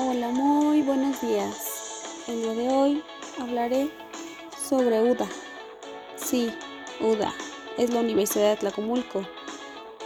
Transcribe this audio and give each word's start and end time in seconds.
Hola, 0.00 0.28
muy 0.28 0.82
buenos 0.82 1.20
días. 1.20 2.22
El 2.28 2.42
día 2.42 2.54
de 2.54 2.68
hoy 2.68 3.04
hablaré 3.40 3.90
sobre 4.56 5.02
UDA. 5.02 5.26
Sí, 6.14 6.52
UDA 7.00 7.34
es 7.78 7.90
la 7.90 7.98
Universidad 7.98 8.50
de 8.50 8.56
Tlacomulco, 8.58 9.22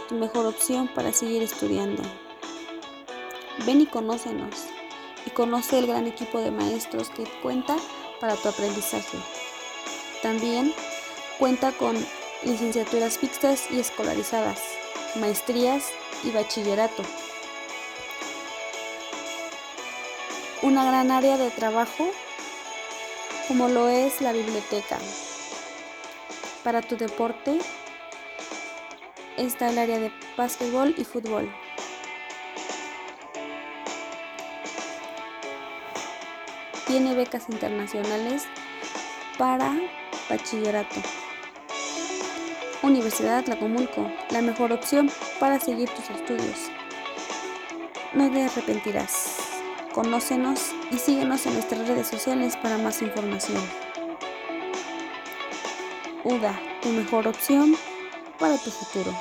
tu 0.09 0.15
mejor 0.15 0.47
opción 0.47 0.87
para 0.87 1.13
seguir 1.13 1.43
estudiando. 1.43 2.01
Ven 3.67 3.81
y 3.81 3.85
conócenos 3.85 4.65
y 5.27 5.29
conoce 5.29 5.77
el 5.77 5.85
gran 5.85 6.07
equipo 6.07 6.39
de 6.39 6.49
maestros 6.49 7.11
que 7.11 7.25
cuenta 7.43 7.77
para 8.19 8.35
tu 8.35 8.49
aprendizaje. 8.49 9.19
También 10.23 10.73
cuenta 11.37 11.71
con 11.71 11.95
licenciaturas 12.43 13.21
mixtas 13.21 13.69
y 13.69 13.79
escolarizadas, 13.79 14.59
maestrías 15.19 15.85
y 16.23 16.31
bachillerato. 16.31 17.03
Una 20.63 20.85
gran 20.85 21.11
área 21.11 21.37
de 21.37 21.51
trabajo 21.51 22.09
como 23.49 23.67
lo 23.67 23.89
es 23.89 24.21
la 24.21 24.31
biblioteca. 24.31 24.97
Para 26.63 26.81
tu 26.81 26.95
deporte 26.95 27.59
está 29.35 29.69
el 29.69 29.77
área 29.77 29.99
de 29.99 30.11
básquetbol 30.37 30.95
y 30.97 31.03
fútbol. 31.03 31.53
Tiene 36.87 37.13
becas 37.13 37.49
internacionales 37.49 38.43
para 39.37 39.75
bachillerato. 40.29 41.01
Universidad 42.81 43.43
Tlacomulco, 43.43 44.09
la 44.29 44.41
mejor 44.41 44.71
opción 44.71 45.11
para 45.41 45.59
seguir 45.59 45.89
tus 45.89 46.09
estudios. 46.09 46.69
No 48.13 48.31
te 48.31 48.43
arrepentirás. 48.43 49.32
Conócenos 49.93 50.71
y 50.89 50.97
síguenos 50.97 51.45
en 51.45 51.53
nuestras 51.53 51.87
redes 51.87 52.07
sociales 52.07 52.57
para 52.57 52.79
más 52.79 53.03
información. 53.03 53.61
UDA, 56.23 56.59
tu 56.81 56.89
mejor 56.89 57.27
opción 57.27 57.75
para 58.39 58.57
tu 58.57 58.71
futuro. 58.71 59.15